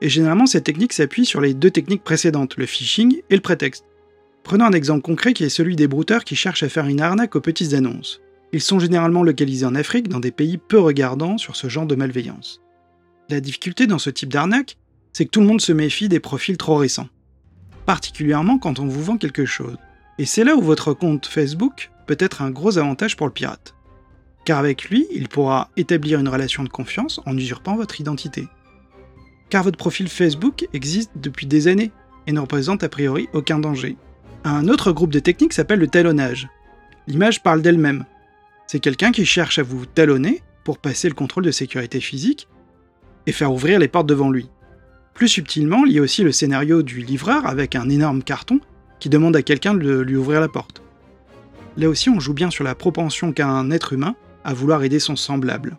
Et 0.00 0.08
généralement, 0.08 0.46
cette 0.46 0.64
technique 0.64 0.92
s'appuie 0.92 1.26
sur 1.26 1.40
les 1.40 1.54
deux 1.54 1.70
techniques 1.70 2.04
précédentes, 2.04 2.56
le 2.56 2.66
phishing 2.66 3.20
et 3.28 3.34
le 3.34 3.42
prétexte. 3.42 3.84
Prenons 4.42 4.64
un 4.64 4.72
exemple 4.72 5.02
concret 5.02 5.34
qui 5.34 5.44
est 5.44 5.50
celui 5.50 5.76
des 5.76 5.88
brouteurs 5.88 6.24
qui 6.24 6.36
cherchent 6.36 6.62
à 6.62 6.68
faire 6.68 6.86
une 6.86 7.00
arnaque 7.00 7.36
aux 7.36 7.40
petites 7.40 7.74
annonces. 7.74 8.20
Ils 8.52 8.62
sont 8.62 8.78
généralement 8.78 9.22
localisés 9.22 9.66
en 9.66 9.74
Afrique, 9.74 10.08
dans 10.08 10.18
des 10.18 10.32
pays 10.32 10.58
peu 10.58 10.78
regardants 10.78 11.38
sur 11.38 11.54
ce 11.54 11.68
genre 11.68 11.86
de 11.86 11.94
malveillance. 11.94 12.60
La 13.28 13.40
difficulté 13.40 13.86
dans 13.86 13.98
ce 13.98 14.10
type 14.10 14.32
d'arnaque, 14.32 14.76
c'est 15.12 15.24
que 15.24 15.30
tout 15.30 15.40
le 15.40 15.46
monde 15.46 15.60
se 15.60 15.72
méfie 15.72 16.08
des 16.08 16.18
profils 16.20 16.56
trop 16.56 16.76
récents. 16.76 17.08
Particulièrement 17.86 18.58
quand 18.58 18.80
on 18.80 18.86
vous 18.86 19.02
vend 19.02 19.18
quelque 19.18 19.44
chose. 19.44 19.76
Et 20.20 20.26
c'est 20.26 20.44
là 20.44 20.54
où 20.54 20.60
votre 20.60 20.92
compte 20.92 21.24
Facebook 21.24 21.90
peut 22.06 22.18
être 22.18 22.42
un 22.42 22.50
gros 22.50 22.76
avantage 22.76 23.16
pour 23.16 23.26
le 23.26 23.32
pirate. 23.32 23.74
Car 24.44 24.58
avec 24.58 24.90
lui, 24.90 25.06
il 25.12 25.30
pourra 25.30 25.70
établir 25.78 26.20
une 26.20 26.28
relation 26.28 26.62
de 26.62 26.68
confiance 26.68 27.22
en 27.24 27.38
usurpant 27.38 27.74
votre 27.74 28.02
identité. 28.02 28.46
Car 29.48 29.64
votre 29.64 29.78
profil 29.78 30.08
Facebook 30.08 30.68
existe 30.74 31.10
depuis 31.16 31.46
des 31.46 31.68
années 31.68 31.90
et 32.26 32.32
ne 32.32 32.40
représente 32.40 32.84
a 32.84 32.90
priori 32.90 33.30
aucun 33.32 33.60
danger. 33.60 33.96
Un 34.44 34.68
autre 34.68 34.92
groupe 34.92 35.10
de 35.10 35.20
techniques 35.20 35.54
s'appelle 35.54 35.78
le 35.78 35.88
talonnage. 35.88 36.50
L'image 37.06 37.42
parle 37.42 37.62
d'elle-même. 37.62 38.04
C'est 38.66 38.78
quelqu'un 38.78 39.12
qui 39.12 39.24
cherche 39.24 39.58
à 39.58 39.62
vous 39.62 39.86
talonner 39.86 40.42
pour 40.64 40.76
passer 40.76 41.08
le 41.08 41.14
contrôle 41.14 41.46
de 41.46 41.50
sécurité 41.50 41.98
physique 41.98 42.46
et 43.26 43.32
faire 43.32 43.54
ouvrir 43.54 43.78
les 43.78 43.88
portes 43.88 44.06
devant 44.06 44.30
lui. 44.30 44.50
Plus 45.14 45.28
subtilement, 45.28 45.86
il 45.86 45.92
y 45.92 45.98
a 45.98 46.02
aussi 46.02 46.22
le 46.22 46.32
scénario 46.32 46.82
du 46.82 47.00
livreur 47.00 47.46
avec 47.46 47.74
un 47.74 47.88
énorme 47.88 48.22
carton 48.22 48.60
qui 49.00 49.08
demande 49.08 49.34
à 49.34 49.42
quelqu'un 49.42 49.74
de 49.74 50.00
lui 50.00 50.16
ouvrir 50.16 50.40
la 50.40 50.48
porte. 50.48 50.82
Là 51.76 51.88
aussi, 51.88 52.10
on 52.10 52.20
joue 52.20 52.34
bien 52.34 52.50
sur 52.50 52.64
la 52.64 52.74
propension 52.74 53.32
qu'a 53.32 53.48
un 53.48 53.70
être 53.70 53.92
humain 53.92 54.14
à 54.44 54.54
vouloir 54.54 54.82
aider 54.82 54.98
son 54.98 55.16
semblable. 55.16 55.76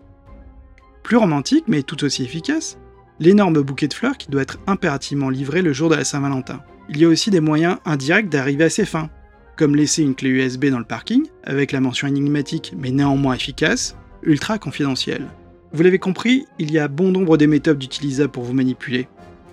Plus 1.03 1.17
romantique, 1.17 1.65
mais 1.67 1.83
tout 1.83 2.03
aussi 2.03 2.23
efficace, 2.23 2.77
l'énorme 3.19 3.61
bouquet 3.61 3.87
de 3.87 3.93
fleurs 3.93 4.17
qui 4.17 4.29
doit 4.29 4.41
être 4.41 4.59
impérativement 4.67 5.29
livré 5.29 5.61
le 5.61 5.73
jour 5.73 5.89
de 5.89 5.95
la 5.95 6.03
Saint-Valentin. 6.03 6.61
Il 6.89 6.97
y 6.97 7.05
a 7.05 7.07
aussi 7.07 7.29
des 7.29 7.39
moyens 7.39 7.77
indirects 7.85 8.29
d'arriver 8.29 8.65
à 8.65 8.69
ses 8.69 8.85
fins, 8.85 9.09
comme 9.57 9.75
laisser 9.75 10.01
une 10.01 10.15
clé 10.15 10.29
USB 10.29 10.65
dans 10.65 10.79
le 10.79 10.85
parking, 10.85 11.27
avec 11.43 11.71
la 11.71 11.81
mention 11.81 12.07
énigmatique 12.07 12.73
mais 12.77 12.91
néanmoins 12.91 13.35
efficace, 13.35 13.95
ultra 14.23 14.57
confidentielle. 14.57 15.27
Vous 15.73 15.83
l'avez 15.83 15.99
compris, 15.99 16.47
il 16.59 16.71
y 16.71 16.79
a 16.79 16.87
bon 16.87 17.11
nombre 17.11 17.37
de 17.37 17.45
méthodes 17.45 17.83
utilisables 17.83 18.31
pour 18.31 18.43
vous 18.43 18.53
manipuler, 18.53 19.07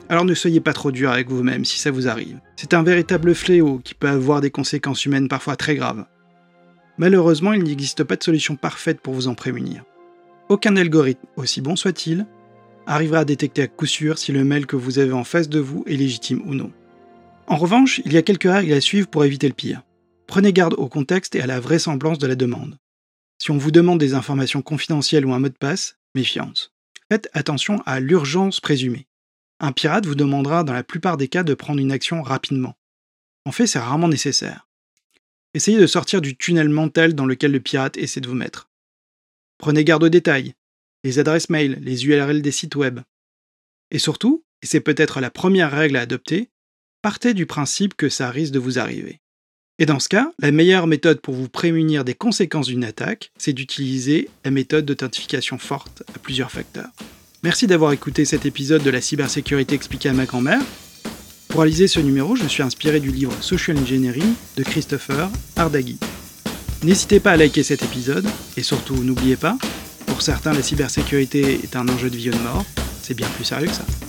alors 0.08 0.24
ne 0.24 0.34
soyez 0.34 0.60
pas 0.60 0.72
trop 0.72 0.90
dur 0.90 1.10
avec 1.10 1.28
vous-même 1.28 1.64
si 1.64 1.78
ça 1.78 1.90
vous 1.90 2.08
arrive. 2.08 2.40
C'est 2.56 2.74
un 2.74 2.82
véritable 2.82 3.34
fléau 3.34 3.78
qui 3.78 3.94
peut 3.94 4.08
avoir 4.08 4.40
des 4.40 4.50
conséquences 4.50 5.04
humaines 5.04 5.28
parfois 5.28 5.56
très 5.56 5.74
graves. 5.74 6.06
Malheureusement, 6.96 7.52
il 7.52 7.62
n'existe 7.62 8.04
pas 8.04 8.16
de 8.16 8.22
solution 8.22 8.56
parfaite 8.56 9.00
pour 9.00 9.14
vous 9.14 9.28
en 9.28 9.34
prémunir. 9.34 9.84
Aucun 10.48 10.76
algorithme, 10.76 11.26
aussi 11.36 11.60
bon 11.60 11.76
soit-il, 11.76 12.26
arrivera 12.86 13.20
à 13.20 13.24
détecter 13.24 13.62
à 13.62 13.66
coup 13.66 13.86
sûr 13.86 14.18
si 14.18 14.32
le 14.32 14.44
mail 14.44 14.66
que 14.66 14.76
vous 14.76 14.98
avez 14.98 15.12
en 15.12 15.24
face 15.24 15.48
de 15.48 15.58
vous 15.58 15.84
est 15.86 15.96
légitime 15.96 16.42
ou 16.46 16.54
non. 16.54 16.72
En 17.46 17.56
revanche, 17.56 18.00
il 18.04 18.12
y 18.12 18.16
a 18.16 18.22
quelques 18.22 18.50
règles 18.50 18.72
à 18.72 18.80
suivre 18.80 19.08
pour 19.08 19.24
éviter 19.24 19.46
le 19.46 19.54
pire. 19.54 19.82
Prenez 20.26 20.52
garde 20.52 20.74
au 20.76 20.88
contexte 20.88 21.34
et 21.34 21.40
à 21.40 21.46
la 21.46 21.60
vraisemblance 21.60 22.18
de 22.18 22.26
la 22.26 22.34
demande. 22.34 22.78
Si 23.38 23.50
on 23.50 23.58
vous 23.58 23.70
demande 23.70 24.00
des 24.00 24.14
informations 24.14 24.62
confidentielles 24.62 25.24
ou 25.24 25.32
un 25.32 25.38
mot 25.38 25.48
de 25.48 25.54
passe, 25.54 25.98
méfiance. 26.14 26.72
Faites 27.10 27.30
attention 27.32 27.82
à 27.86 28.00
l'urgence 28.00 28.60
présumée. 28.60 29.07
Un 29.60 29.72
pirate 29.72 30.06
vous 30.06 30.14
demandera 30.14 30.62
dans 30.62 30.72
la 30.72 30.84
plupart 30.84 31.16
des 31.16 31.28
cas 31.28 31.42
de 31.42 31.54
prendre 31.54 31.80
une 31.80 31.92
action 31.92 32.22
rapidement. 32.22 32.76
En 33.44 33.52
fait, 33.52 33.66
c'est 33.66 33.78
rarement 33.78 34.08
nécessaire. 34.08 34.68
Essayez 35.54 35.78
de 35.78 35.86
sortir 35.86 36.20
du 36.20 36.36
tunnel 36.36 36.68
mental 36.68 37.14
dans 37.14 37.26
lequel 37.26 37.52
le 37.52 37.60
pirate 37.60 37.96
essaie 37.96 38.20
de 38.20 38.28
vous 38.28 38.34
mettre. 38.34 38.70
Prenez 39.58 39.82
garde 39.82 40.04
aux 40.04 40.08
détails, 40.08 40.54
les 41.02 41.18
adresses 41.18 41.50
mail, 41.50 41.78
les 41.82 42.06
URL 42.06 42.42
des 42.42 42.52
sites 42.52 42.76
web. 42.76 43.00
Et 43.90 43.98
surtout, 43.98 44.44
et 44.62 44.66
c'est 44.66 44.80
peut-être 44.80 45.20
la 45.20 45.30
première 45.30 45.72
règle 45.72 45.96
à 45.96 46.02
adopter, 46.02 46.50
partez 47.02 47.34
du 47.34 47.46
principe 47.46 47.94
que 47.94 48.08
ça 48.08 48.30
risque 48.30 48.52
de 48.52 48.58
vous 48.58 48.78
arriver. 48.78 49.20
Et 49.80 49.86
dans 49.86 50.00
ce 50.00 50.08
cas, 50.08 50.32
la 50.38 50.50
meilleure 50.52 50.86
méthode 50.86 51.20
pour 51.20 51.34
vous 51.34 51.48
prémunir 51.48 52.04
des 52.04 52.14
conséquences 52.14 52.66
d'une 52.66 52.84
attaque, 52.84 53.32
c'est 53.38 53.52
d'utiliser 53.52 54.28
la 54.44 54.50
méthode 54.50 54.84
d'authentification 54.84 55.58
forte 55.58 56.02
à 56.14 56.18
plusieurs 56.18 56.50
facteurs. 56.50 56.90
Merci 57.44 57.68
d'avoir 57.68 57.92
écouté 57.92 58.24
cet 58.24 58.46
épisode 58.46 58.82
de 58.82 58.90
la 58.90 59.00
cybersécurité 59.00 59.76
expliquée 59.76 60.08
à 60.08 60.12
ma 60.12 60.26
grand-mère. 60.26 60.60
Pour 61.46 61.60
réaliser 61.60 61.86
ce 61.86 62.00
numéro, 62.00 62.34
je 62.34 62.46
suis 62.48 62.64
inspiré 62.64 62.98
du 62.98 63.12
livre 63.12 63.32
Social 63.40 63.78
Engineering 63.78 64.34
de 64.56 64.62
Christopher 64.64 65.30
Ardaghi. 65.54 65.98
N'hésitez 66.82 67.20
pas 67.20 67.32
à 67.32 67.36
liker 67.36 67.62
cet 67.62 67.84
épisode, 67.84 68.26
et 68.56 68.64
surtout 68.64 68.96
n'oubliez 69.04 69.36
pas, 69.36 69.56
pour 70.06 70.20
certains 70.20 70.52
la 70.52 70.62
cybersécurité 70.62 71.60
est 71.62 71.76
un 71.76 71.88
enjeu 71.88 72.10
de 72.10 72.16
vie 72.16 72.30
ou 72.30 72.32
de 72.32 72.38
mort, 72.38 72.64
c'est 73.02 73.14
bien 73.14 73.28
plus 73.36 73.44
sérieux 73.44 73.68
que 73.68 73.74
ça. 73.74 74.07